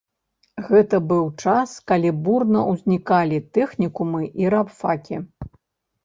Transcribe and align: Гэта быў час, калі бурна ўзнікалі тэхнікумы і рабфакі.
Гэта 0.67 0.99
быў 1.09 1.25
час, 1.43 1.73
калі 1.91 2.11
бурна 2.27 2.63
ўзнікалі 2.71 3.37
тэхнікумы 3.59 4.21
і 4.45 4.49
рабфакі. 4.55 5.21